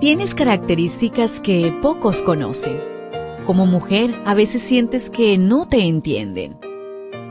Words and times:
Tienes 0.00 0.36
características 0.36 1.40
que 1.40 1.76
pocos 1.82 2.22
conocen. 2.22 2.80
Como 3.44 3.66
mujer, 3.66 4.14
a 4.26 4.34
veces 4.34 4.62
sientes 4.62 5.10
que 5.10 5.36
no 5.38 5.66
te 5.66 5.88
entienden. 5.88 6.56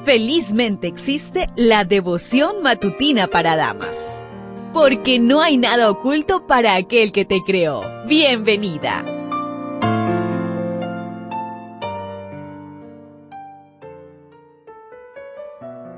Felizmente 0.04 0.88
existe 0.88 1.48
la 1.56 1.86
devoción 1.86 2.62
matutina 2.64 3.28
para 3.28 3.56
damas. 3.56 4.22
Porque 4.74 5.18
no 5.18 5.42
hay 5.42 5.56
nada 5.56 5.90
oculto 5.90 6.46
para 6.46 6.76
aquel 6.76 7.14
que 7.14 7.24
te 7.24 7.40
creó. 7.46 7.84
Bienvenida. 8.06 9.06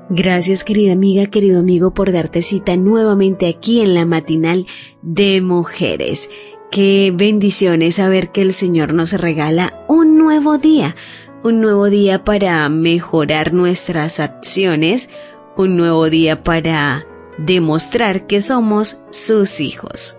Gracias 0.08 0.62
querida 0.62 0.92
amiga, 0.92 1.26
querido 1.26 1.58
amigo 1.58 1.94
por 1.94 2.12
darte 2.12 2.42
cita 2.42 2.76
nuevamente 2.76 3.48
aquí 3.48 3.80
en 3.80 3.94
la 3.94 4.06
matinal 4.06 4.66
de 5.02 5.40
mujeres. 5.40 6.30
Qué 6.70 7.12
bendiciones 7.12 7.96
saber 7.96 8.30
que 8.30 8.42
el 8.42 8.52
Señor 8.52 8.94
nos 8.94 9.12
regala 9.14 9.82
un 9.88 10.16
nuevo 10.18 10.56
día, 10.56 10.94
un 11.42 11.60
nuevo 11.60 11.90
día 11.90 12.22
para 12.22 12.68
mejorar 12.68 13.52
nuestras 13.52 14.20
acciones, 14.20 15.10
un 15.56 15.76
nuevo 15.76 16.08
día 16.08 16.44
para 16.44 17.04
demostrar 17.38 18.28
que 18.28 18.40
somos 18.40 19.02
sus 19.10 19.60
hijos. 19.60 20.16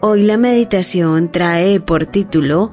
Hoy 0.00 0.22
la 0.22 0.36
meditación 0.36 1.30
trae 1.30 1.78
por 1.78 2.06
título 2.06 2.72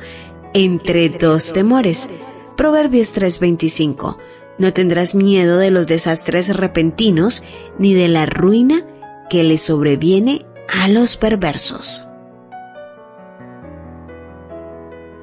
Entre 0.56 1.10
dos 1.10 1.54
temores. 1.54 2.10
Proverbios 2.58 3.14
3:25. 3.14 4.18
No 4.58 4.74
tendrás 4.74 5.14
miedo 5.14 5.60
de 5.60 5.70
los 5.70 5.86
desastres 5.86 6.56
repentinos 6.58 7.44
ni 7.78 7.94
de 7.94 8.08
la 8.08 8.26
ruina 8.26 8.84
que 9.30 9.44
le 9.44 9.60
sobreviene 9.60 10.48
a 10.68 10.88
los 10.88 11.18
perversos. 11.18 12.08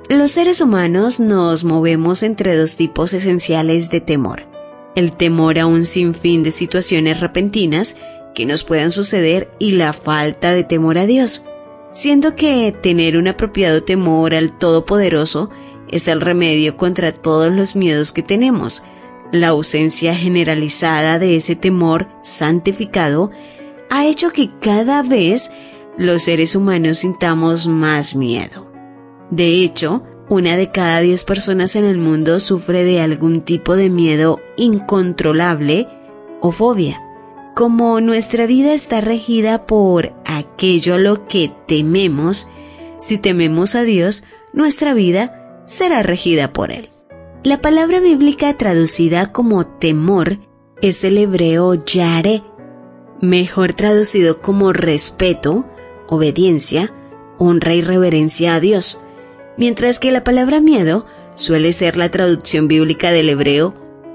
Los 0.09 0.30
seres 0.30 0.62
humanos 0.62 1.20
nos 1.20 1.64
movemos 1.64 2.23
entre 2.23 2.56
dos 2.56 2.77
tipos 2.77 3.12
esenciales 3.12 3.91
de 3.91 4.01
temor. 4.01 4.47
El 4.95 5.14
temor 5.14 5.59
a 5.59 5.67
un 5.67 5.84
sinfín 5.84 6.42
de 6.42 6.51
situaciones 6.51 7.20
repentinas 7.20 7.98
que 8.34 8.47
nos 8.47 8.64
puedan 8.64 8.91
suceder 8.91 9.51
y 9.59 9.73
la 9.73 9.92
falta 9.92 10.55
de 10.55 10.64
temor 10.64 10.97
a 10.97 11.05
Dios, 11.05 11.45
siendo 11.92 12.34
que 12.34 12.73
tener 12.73 13.19
un 13.19 13.29
apropiado 13.29 13.83
temor 13.83 14.34
al 14.34 14.56
Todopoderoso 14.56 15.51
es 15.91 16.09
el 16.09 16.23
remedio 16.23 16.79
contra 16.79 17.12
todos 17.12 17.53
los 17.53 17.77
miedos 17.77 18.12
que 18.12 18.23
tenemos. 18.23 18.84
La 19.31 19.48
ausencia 19.48 20.14
generalizada 20.14 21.19
de 21.19 21.36
ese 21.36 21.55
temor 21.55 22.09
santificado 22.23 23.31
ha 23.91 24.06
hecho 24.06 24.31
que 24.31 24.48
cada 24.59 25.03
vez 25.03 25.53
los 25.98 26.23
seres 26.23 26.56
humanos 26.56 26.98
sintamos 26.98 27.67
más 27.67 28.14
miedo. 28.14 28.67
De 29.31 29.62
hecho, 29.62 30.03
una 30.29 30.57
de 30.57 30.71
cada 30.71 31.01
diez 31.01 31.25
personas 31.25 31.77
en 31.77 31.84
el 31.84 31.98
mundo 31.98 32.41
sufre 32.41 32.84
de 32.84 33.01
algún 33.01 33.43
tipo 33.43 33.77
de 33.77 33.91
miedo 33.91 34.41
incontrolable 34.57 35.89
o 36.41 36.53
fobia. 36.53 37.03
Como 37.55 38.01
nuestra 38.01 38.47
vida 38.47 38.73
está 38.73 39.01
regida 39.01 39.67
por 39.67 40.12
aquello 40.25 40.95
a 40.95 40.98
lo 40.98 41.27
que 41.27 41.51
tememos, 41.67 42.48
si 43.01 43.19
tememos 43.19 43.75
a 43.75 43.83
Dios, 43.83 44.25
nuestra 44.53 44.95
vida 44.95 45.63
será 45.67 46.03
regida 46.03 46.53
por 46.53 46.70
Él. 46.70 46.91
La 47.42 47.61
palabra 47.61 48.01
bíblica 48.01 48.57
traducida 48.57 49.33
como 49.33 49.67
temor 49.67 50.39
es 50.83 51.05
el 51.05 51.19
hebreo 51.19 51.75
yare, 51.85 52.42
mejor 53.20 53.73
traducido 53.73 54.41
como 54.41 54.73
respeto, 54.73 55.67
obediencia, 56.07 56.92
honra 57.39 57.75
y 57.75 57.81
reverencia 57.81 58.55
a 58.55 58.61
Dios 58.61 59.01
mientras 59.59 59.98
que 59.98 60.12
la 60.12 60.25
palabra 60.25 60.61
miedo 60.61 61.05
suele 61.34 61.73
ser 61.73 61.97
la 61.97 62.11
traducción 62.11 62.69
bíblica 62.69 63.11
del 63.11 63.28
hebreo 63.28 63.75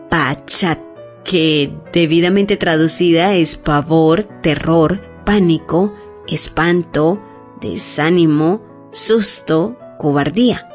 pachat, 0.09 0.79
que 1.23 1.73
debidamente 1.93 2.57
traducida 2.57 3.35
es 3.35 3.57
pavor, 3.57 4.23
terror, 4.23 4.99
pánico, 5.25 5.93
espanto, 6.27 7.21
desánimo, 7.61 8.61
susto, 8.91 9.77
cobardía. 9.97 10.67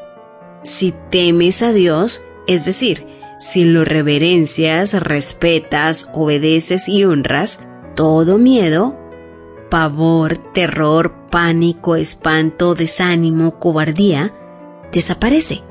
Si 0.62 0.94
temes 1.10 1.62
a 1.62 1.72
Dios, 1.72 2.22
es 2.46 2.64
decir, 2.64 3.06
si 3.38 3.64
lo 3.64 3.84
reverencias, 3.84 4.94
respetas, 4.94 6.10
obedeces 6.12 6.88
y 6.88 7.04
honras, 7.04 7.66
todo 7.94 8.38
miedo, 8.38 8.96
pavor, 9.70 10.36
terror, 10.36 11.12
pánico, 11.30 11.94
espanto, 11.96 12.74
desánimo, 12.74 13.58
cobardía, 13.58 14.32
desaparece. 14.92 15.62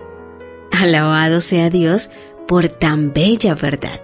Alabado 0.72 1.42
sea 1.42 1.70
Dios 1.70 2.12
por 2.48 2.70
tan 2.70 3.14
bella 3.14 3.56
verdad. 3.56 4.02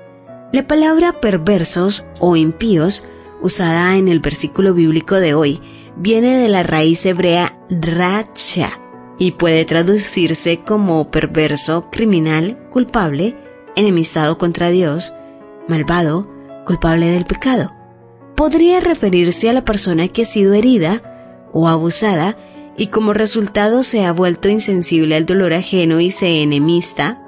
La 0.52 0.68
palabra 0.68 1.20
perversos 1.20 2.06
o 2.20 2.36
impíos, 2.36 3.08
usada 3.42 3.98
en 3.98 4.08
el 4.08 4.20
versículo 4.20 4.74
bíblico 4.74 5.16
de 5.16 5.34
hoy, 5.34 5.62
viene 5.96 6.38
de 6.38 6.50
la 6.50 6.64
raíz 6.64 7.06
hebrea 7.06 7.58
racha 7.70 8.80
y 9.18 9.32
puede 9.32 9.66
traducirse 9.66 10.60
como 10.60 11.10
perverso, 11.12 11.90
criminal, 11.92 12.68
culpable, 12.70 13.36
enemistado 13.76 14.38
contra 14.38 14.70
Dios, 14.70 15.14
malvado, 15.68 16.30
culpable 16.66 17.08
del 17.08 17.26
pecado. 17.26 17.72
Podría 18.36 18.80
referirse 18.80 19.50
a 19.50 19.54
la 19.54 19.64
persona 19.66 20.08
que 20.08 20.24
ha 20.24 20.26
sido 20.26 20.54
herida 20.54 21.50
o 21.52 21.68
abusada 21.68 22.38
y 22.78 22.88
como 22.88 23.14
resultado 23.14 23.84
se 23.84 24.06
ha 24.06 24.12
vuelto 24.12 24.50
insensible 24.50 25.16
al 25.16 25.26
dolor 25.26 25.54
ajeno 25.54 26.00
y 26.00 26.10
se 26.10 26.42
enemista 26.42 27.22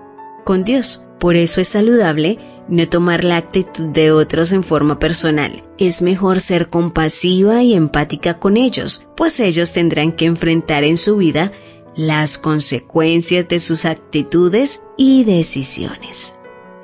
con 0.44 0.64
Dios. 0.64 1.04
Por 1.20 1.36
eso 1.36 1.62
es 1.62 1.68
saludable 1.68 2.40
no 2.68 2.88
tomar 2.90 3.24
la 3.24 3.38
actitud 3.38 3.88
de 3.88 4.12
otros 4.12 4.52
en 4.52 4.64
forma 4.64 5.00
personal. 5.00 5.64
Es 5.78 6.02
mejor 6.02 6.40
ser 6.40 6.70
compasiva 6.70 7.64
y 7.64 7.74
empática 7.74 8.40
con 8.40 8.58
ellos, 8.58 9.08
pues 9.16 9.40
ellos 9.40 9.72
tendrán 9.72 10.12
que 10.12 10.26
enfrentar 10.26 10.84
en 10.84 10.98
su 10.98 11.18
vida 11.18 11.52
las 11.96 12.38
consecuencias 12.38 13.48
de 13.48 13.60
sus 13.60 13.86
actitudes 13.86 14.82
y 14.98 15.24
decisiones. 15.24 16.36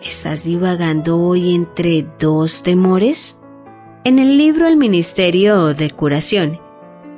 ¿Estás 0.04 0.44
divagando 0.44 1.20
hoy 1.20 1.54
entre 1.54 2.08
dos 2.20 2.64
temores? 2.64 3.40
En 4.04 4.20
el 4.20 4.38
libro 4.38 4.68
El 4.68 4.78
Ministerio 4.78 5.74
de 5.74 5.92
Curación, 5.92 6.60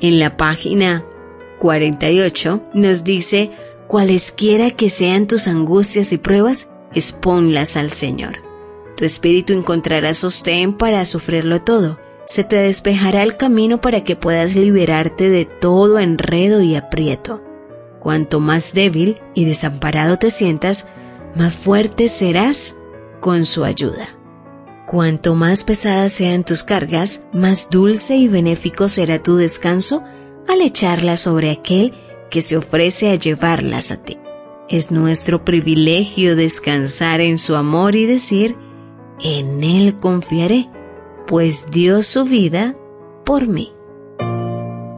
en 0.02 0.20
la 0.20 0.36
página 0.36 1.06
48 1.64 2.62
nos 2.74 3.06
dice, 3.06 3.52
cualesquiera 3.88 4.72
que 4.72 4.90
sean 4.90 5.28
tus 5.28 5.48
angustias 5.48 6.12
y 6.12 6.18
pruebas, 6.18 6.68
exponlas 6.94 7.78
al 7.78 7.90
Señor. 7.90 8.44
Tu 8.98 9.06
espíritu 9.06 9.54
encontrará 9.54 10.14
sostén 10.14 10.74
para 10.74 11.06
sufrirlo 11.06 11.62
todo. 11.62 12.00
Se 12.28 12.44
te 12.44 12.58
despejará 12.58 13.24
el 13.24 13.38
camino 13.38 13.80
para 13.80 14.04
que 14.04 14.18
puedas 14.18 14.56
liberarte 14.56 15.30
de 15.30 15.46
todo 15.46 16.00
enredo 16.00 16.62
y 16.62 16.76
aprieto. 16.76 17.42
Cuanto 18.02 18.42
más 18.42 18.74
débil 18.74 19.22
y 19.34 19.46
desamparado 19.46 20.20
te 20.20 20.32
sientas, 20.32 20.90
más 21.34 21.54
fuerte 21.54 22.10
serás 22.10 22.76
con 23.22 23.46
su 23.46 23.64
ayuda. 23.64 24.10
Cuanto 24.86 25.34
más 25.34 25.64
pesadas 25.64 26.12
sean 26.12 26.44
tus 26.44 26.66
cargas, 26.66 27.26
más 27.32 27.70
dulce 27.70 28.18
y 28.18 28.28
benéfico 28.28 28.90
será 28.90 29.24
tu 29.24 29.38
descanso 29.38 30.04
al 30.48 30.62
echarlas 30.62 31.22
sobre 31.22 31.52
aquel 31.52 31.94
que 32.30 32.42
se 32.42 32.58
ofrece 32.58 33.12
a 33.12 33.16
llevarlas 33.16 33.92
a 33.92 34.04
ti. 34.04 34.18
Es 34.70 34.92
nuestro 34.92 35.46
privilegio 35.46 36.36
descansar 36.36 37.22
en 37.22 37.38
su 37.38 37.56
amor 37.56 37.96
y 37.96 38.06
decir, 38.06 38.56
en 39.22 39.64
Él 39.64 40.00
confiaré, 40.00 40.70
pues 41.28 41.70
dio 41.70 42.02
su 42.02 42.26
vida 42.26 42.76
por 43.26 43.48
mí. 43.48 43.74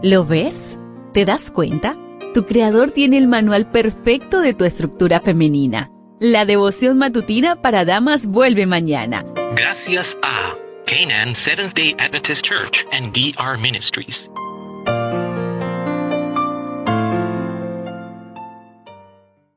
¿Lo 0.02 0.26
ves? 0.26 0.80
¿Te 1.14 1.26
das 1.26 1.52
cuenta? 1.52 1.98
Tu 2.34 2.46
creador 2.46 2.92
tiene 2.92 3.18
el 3.18 3.28
manual 3.28 3.72
perfecto 3.72 4.42
de 4.42 4.54
tu 4.54 4.66
estructura 4.66 5.20
femenina. 5.20 5.92
La 6.20 6.46
devoción 6.46 6.98
matutina 6.98 7.62
para 7.62 7.86
damas 7.86 8.28
vuelve 8.28 8.66
mañana. 8.66 9.26
Gracias 9.56 10.18
a 10.22 10.56
Canaan 10.86 11.36
Seventh 11.36 11.76
Day 11.76 11.96
Adventist 12.00 12.46
Church 12.46 12.86
and 12.92 13.14
DR 13.14 13.58
Ministries. 13.58 14.30